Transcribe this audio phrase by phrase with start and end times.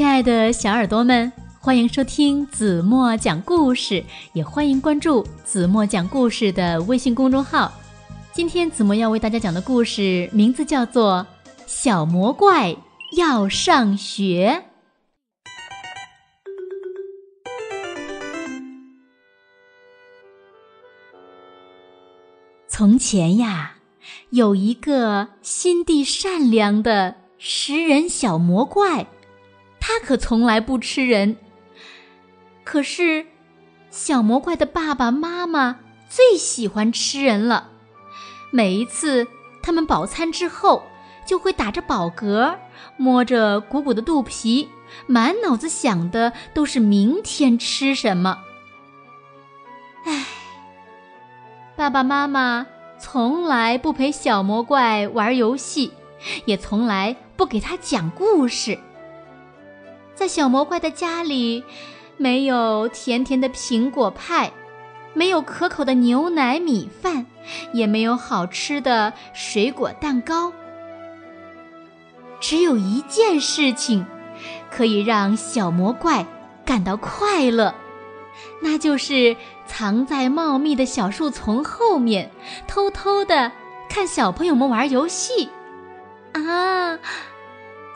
[0.00, 7.70] 亲爱的小耳朵们，欢迎收听子墨讲故事，也欢迎关注子墨讲故事的微信公众号。
[8.32, 11.26] 今天子墨要为大家讲的故事名字叫做
[11.66, 12.74] 《小魔怪
[13.14, 14.62] 要上学》。
[22.66, 23.74] 从前呀，
[24.30, 29.06] 有一个心地善良的食人小魔怪。
[29.80, 31.36] 他可从来不吃人。
[32.62, 33.26] 可是，
[33.90, 37.70] 小魔怪的爸爸妈妈最喜欢吃人了。
[38.52, 39.26] 每一次
[39.62, 40.84] 他们饱餐之后，
[41.26, 42.56] 就会打着饱嗝，
[42.96, 44.68] 摸着鼓鼓的肚皮，
[45.06, 48.38] 满脑子想的都是明天吃什么。
[50.04, 50.26] 唉，
[51.76, 52.66] 爸爸妈妈
[52.98, 55.92] 从来不陪小魔怪玩游戏，
[56.44, 58.78] 也从来不给他讲故事。
[60.20, 61.64] 在小魔怪的家里，
[62.18, 64.52] 没有甜甜的苹果派，
[65.14, 67.24] 没有可口的牛奶米饭，
[67.72, 70.52] 也没有好吃的水果蛋糕。
[72.38, 74.04] 只有一件事情，
[74.70, 76.26] 可以让小魔怪
[76.66, 77.74] 感到快乐，
[78.60, 79.34] 那就是
[79.64, 82.30] 藏在茂密的小树丛后面，
[82.68, 83.50] 偷偷的
[83.88, 85.48] 看小朋友们玩游戏。
[86.34, 86.98] 啊，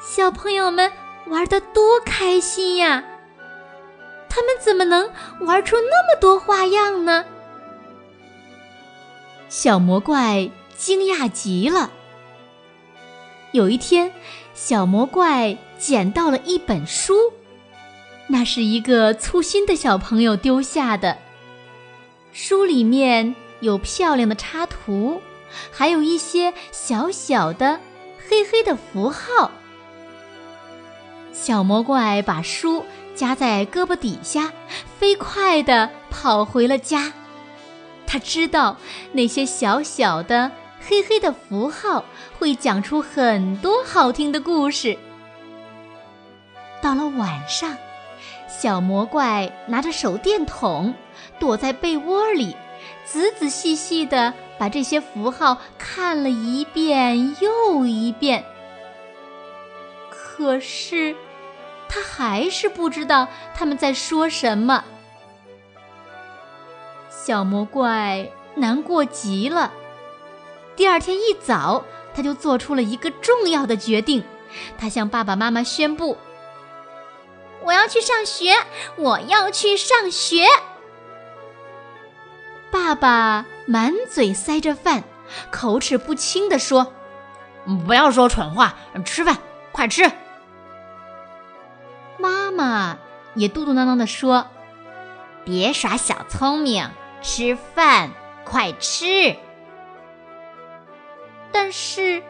[0.02, 0.90] 小朋友们！
[1.26, 3.04] 玩的多开心呀！
[4.28, 7.24] 他们怎么能玩出那么多花样呢？
[9.48, 11.90] 小魔怪惊讶极了。
[13.52, 14.12] 有一天，
[14.54, 17.32] 小魔怪捡到了一本书，
[18.26, 21.18] 那是一个粗心的小朋友丢下的。
[22.32, 25.22] 书里面有漂亮的插图，
[25.70, 27.78] 还有一些小小的、
[28.28, 29.52] 黑黑的符号。
[31.34, 34.52] 小魔怪把书夹在胳膊底下，
[34.98, 37.12] 飞快地跑回了家。
[38.06, 38.76] 他知道
[39.12, 42.04] 那些小小的、黑黑的符号
[42.38, 44.96] 会讲出很多好听的故事。
[46.80, 47.76] 到了晚上，
[48.48, 50.94] 小魔怪拿着手电筒，
[51.40, 52.56] 躲在被窝里，
[53.04, 58.44] 仔仔细细地把这些符号看了一遍又一遍。
[60.36, 61.14] 可是，
[61.88, 64.84] 他还是不知道他们在说什么。
[67.08, 69.72] 小魔怪难过极了。
[70.74, 74.24] 第二天一早，他就做出了一个重要的决定。
[74.76, 76.18] 他向爸爸妈妈宣布
[77.62, 78.56] ：“我要去上学，
[78.96, 80.46] 我要去上学。”
[82.72, 85.04] 爸爸满嘴塞着饭，
[85.52, 86.92] 口齿不清地说
[87.86, 88.74] ：“不要说蠢话，
[89.04, 89.38] 吃饭，
[89.70, 90.10] 快吃。”
[92.54, 92.98] 妈
[93.34, 94.46] 也嘟嘟囔囔地说
[95.44, 96.88] ：“别耍小聪明，
[97.20, 98.10] 吃饭，
[98.44, 99.36] 快吃。”
[101.52, 102.22] 但是，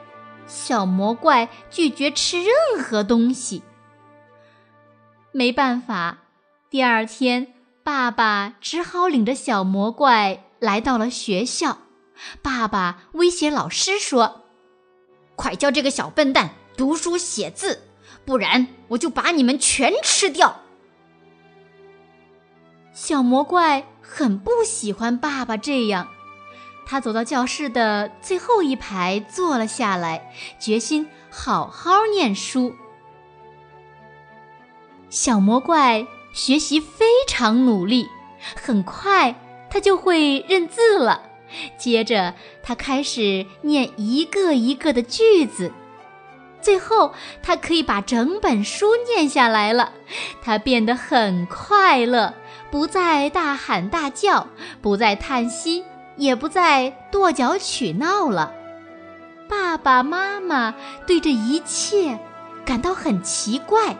[0.46, 3.62] 小魔怪拒绝吃任何东西。
[5.32, 6.18] 没办法，
[6.68, 11.78] 第二天，爸爸只好领着小魔怪来到了学校。
[12.42, 14.42] 爸爸威胁老师说
[15.34, 17.82] ：“快教这个小笨蛋读书写字！”
[18.24, 20.60] 不然我就把你们全吃掉。
[22.92, 26.08] 小魔怪很不喜欢爸爸这样，
[26.86, 32.74] 他走到教室的最后一排坐了下来，决心好好念书。
[35.10, 38.08] 小魔怪学习非常努力，
[38.54, 39.34] 很快
[39.70, 41.30] 他就会认字了。
[41.76, 45.72] 接着，他开始念一个一个的句子。
[46.64, 49.92] 最后，他可以把整本书念下来了。
[50.42, 52.32] 他变得很快乐，
[52.70, 54.48] 不再大喊大叫，
[54.80, 55.84] 不再叹息，
[56.16, 58.54] 也不再跺脚取闹了。
[59.46, 60.74] 爸爸妈妈
[61.06, 62.18] 对这一切
[62.64, 63.96] 感到很奇怪。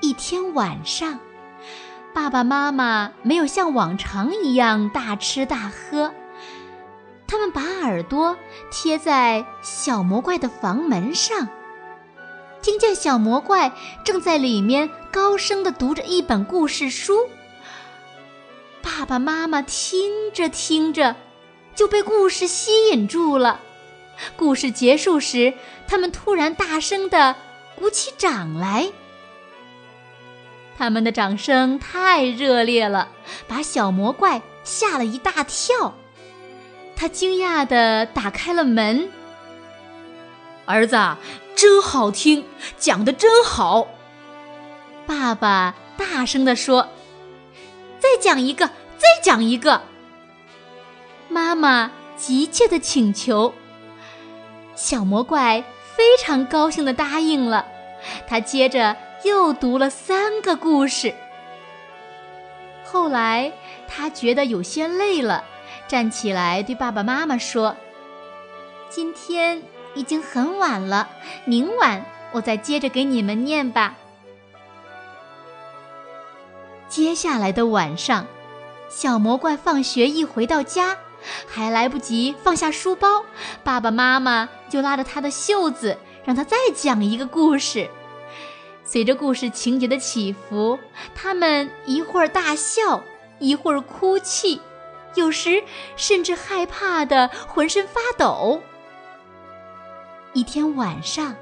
[0.00, 1.18] 一天晚上，
[2.14, 6.14] 爸爸妈妈没有像往常一样大吃大喝。
[7.32, 8.36] 他们把耳朵
[8.70, 11.48] 贴在小魔怪的房门上，
[12.60, 13.72] 听见小魔怪
[14.04, 17.30] 正在里面高声的读着一本故事书。
[18.82, 21.16] 爸爸妈妈听着听着，
[21.74, 23.60] 就被故事吸引住了。
[24.36, 25.54] 故事结束时，
[25.88, 27.34] 他们突然大声的
[27.78, 28.92] 鼓起掌来。
[30.76, 33.08] 他们的掌声太热烈了，
[33.48, 35.94] 把小魔怪吓了一大跳。
[37.02, 39.10] 他惊讶地打开了门。
[40.66, 40.96] 儿子，
[41.56, 42.44] 真好听，
[42.78, 43.88] 讲的真好。
[45.04, 46.90] 爸爸大声地说
[47.98, 49.82] ：“再讲一个，再讲一个。”
[51.28, 53.52] 妈妈急切地请求。
[54.76, 55.64] 小魔怪
[55.96, 57.66] 非常高兴地答应了。
[58.28, 61.12] 他接着又读了三个故事。
[62.84, 63.52] 后来
[63.88, 65.42] 他觉得有些累了，
[65.92, 67.76] 站起来对爸爸妈妈说
[68.88, 69.62] ：“今天
[69.94, 71.10] 已经很晚了，
[71.44, 72.02] 明晚
[72.32, 73.94] 我再接着给你们念吧。”
[76.88, 78.26] 接下来的晚上，
[78.88, 80.96] 小魔怪放学一回到家，
[81.46, 83.26] 还来不及放下书包，
[83.62, 85.98] 爸爸妈妈就拉着他的袖子。
[86.24, 87.90] 让他再讲一个故事。
[88.82, 90.78] 随着故事情节的起伏，
[91.14, 93.02] 他们一会儿大笑，
[93.40, 94.58] 一会儿哭泣，
[95.14, 95.62] 有时
[95.96, 98.62] 甚至害怕的浑身发抖。
[100.32, 101.34] 一天晚上，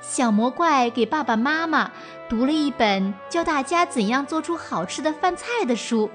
[0.00, 1.90] 小魔怪给爸爸妈妈
[2.28, 6.10] 读了一本教大家怎样做出好吃的饭菜的书，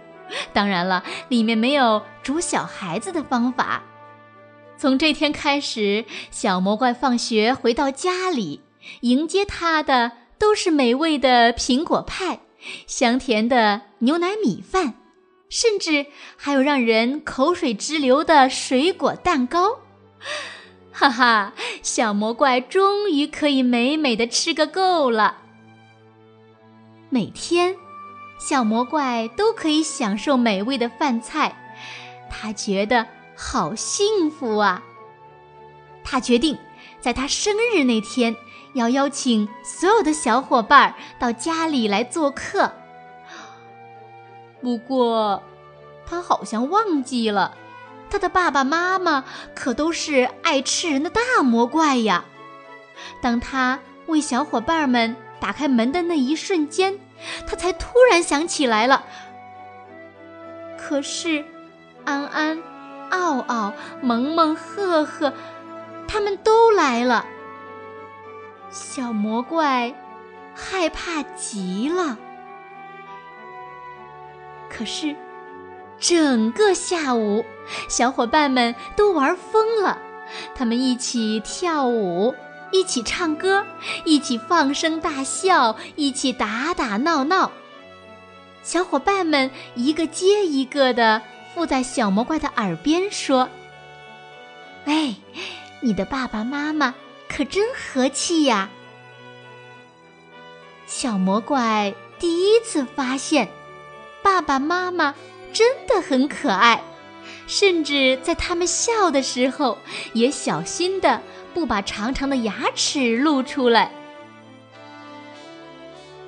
[0.51, 3.83] 当然了，里面没有煮小孩子的方法。
[4.77, 8.61] 从这天开始，小魔怪放学回到家里，
[9.01, 12.39] 迎接他的都是美味的苹果派、
[12.87, 14.95] 香甜的牛奶米饭，
[15.51, 19.81] 甚至还有让人口水直流的水果蛋糕。
[20.91, 21.53] 哈哈，
[21.83, 25.37] 小魔怪终于可以美美的吃个够了。
[27.09, 27.75] 每天，
[28.39, 31.55] 小魔怪都可以享受美味的饭菜，
[32.27, 33.05] 他觉得。
[33.43, 34.83] 好幸福啊！
[36.03, 36.55] 他决定，
[36.99, 38.35] 在他生日那天，
[38.75, 42.71] 要邀请所有的小伙伴到家里来做客。
[44.61, 45.43] 不过，
[46.05, 47.55] 他好像忘记了，
[48.09, 49.25] 他的爸爸妈妈
[49.55, 52.25] 可都是爱吃人的大魔怪呀。
[53.21, 56.99] 当他为小伙伴们打开门的那一瞬间，
[57.47, 59.03] 他才突然想起来了。
[60.77, 61.43] 可是，
[62.05, 62.61] 安安。
[63.11, 65.33] 奥奥、萌萌、赫赫，
[66.07, 67.25] 他们都来了。
[68.69, 69.93] 小魔怪
[70.55, 72.17] 害怕极了。
[74.71, 75.15] 可是，
[75.99, 77.43] 整个下午，
[77.89, 79.97] 小伙伴们都玩疯了。
[80.55, 82.33] 他们一起跳舞，
[82.71, 83.65] 一起唱歌，
[84.05, 87.51] 一起放声大笑，一起打打闹闹。
[88.63, 91.21] 小伙伴们一个接一个的。
[91.53, 93.49] 附在小魔怪的耳边说
[94.87, 95.15] ：“喂，
[95.81, 96.95] 你的爸爸妈妈
[97.27, 98.69] 可真和气呀！”
[100.87, 103.49] 小魔怪第一次发现，
[104.23, 105.15] 爸爸妈妈
[105.51, 106.81] 真的很可爱，
[107.47, 109.77] 甚至在他们笑的时候，
[110.13, 111.21] 也小心的
[111.53, 113.91] 不把长长的牙齿露出来。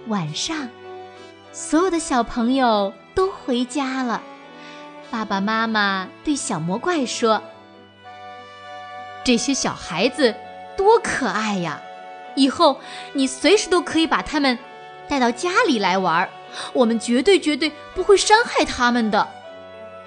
[0.07, 0.69] 晚上，
[1.51, 4.21] 所有的小朋友都回家了。
[5.09, 7.41] 爸爸妈妈对小魔怪说
[9.23, 10.35] ：“这些小孩子
[10.75, 11.81] 多可爱呀！
[12.35, 12.79] 以后
[13.13, 14.57] 你随时都可以把他们
[15.07, 16.27] 带到家里来玩，
[16.73, 19.27] 我们绝对绝对不会伤害他们的。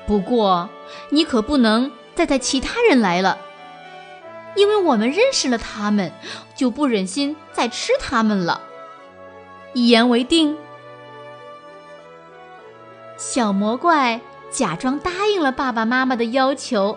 [0.06, 0.68] 不过
[1.10, 3.38] 你可不能再带其他人来了，
[4.54, 6.12] 因为我们认识了他们，
[6.54, 8.60] 就不忍心再吃他们了。
[9.72, 10.56] 一言为定。”
[13.16, 14.20] 小魔怪。
[14.48, 16.96] 假装答应了爸爸妈妈的要求，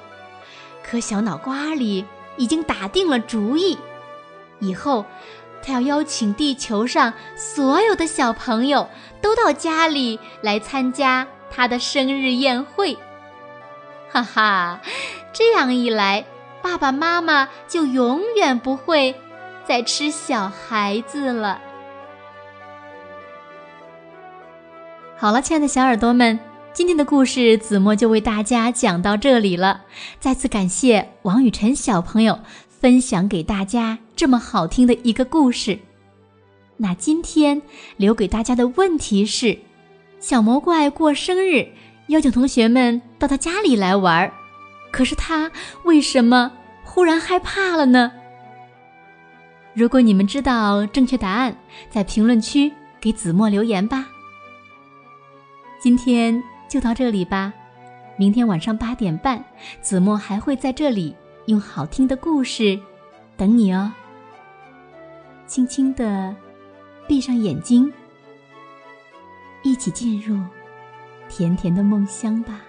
[0.81, 2.05] 可小脑瓜里
[2.37, 3.77] 已经打定了主意，
[4.59, 5.05] 以后
[5.61, 8.89] 他要邀请地球上所有的小朋友
[9.21, 12.97] 都到家里来参加他的生日宴会。
[14.11, 14.79] 哈哈，
[15.33, 16.25] 这样一来，
[16.61, 19.15] 爸爸妈妈就永远不会
[19.67, 21.61] 再吃小孩子了。
[25.17, 26.39] 好了，亲爱的小耳朵们。
[26.71, 29.81] 今天的故事，子墨就为大家讲到这里了。
[30.19, 32.39] 再次感谢王雨辰小朋友
[32.79, 35.77] 分享给大家这么好听的一个故事。
[36.77, 37.61] 那今天
[37.97, 39.57] 留给大家的问题是：
[40.19, 41.67] 小魔怪过生日，
[42.07, 44.31] 邀请同学们到他家里来玩，
[44.91, 45.51] 可是他
[45.83, 46.51] 为什么
[46.83, 48.11] 忽然害怕了呢？
[49.73, 51.55] 如果你们知道正确答案，
[51.89, 52.71] 在评论区
[53.01, 54.07] 给子墨留言吧。
[55.81, 56.41] 今天。
[56.69, 57.51] 就到这里吧，
[58.15, 59.43] 明天晚上八点半，
[59.81, 61.15] 子墨还会在这里
[61.49, 62.79] 用好听的故事
[63.35, 63.91] 等你哦。
[65.47, 66.35] 轻轻的
[67.07, 67.91] 闭上眼睛，
[69.63, 70.39] 一起进入
[71.27, 72.61] 甜甜的梦乡吧。